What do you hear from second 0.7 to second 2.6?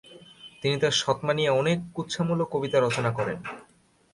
তার সৎমা নিয়ে অনেক কুৎসামূলক